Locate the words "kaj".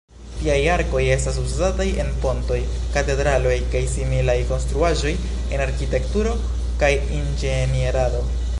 3.75-3.81, 6.85-6.91